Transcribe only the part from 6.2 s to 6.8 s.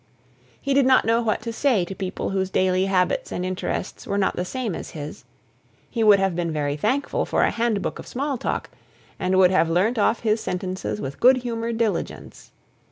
been very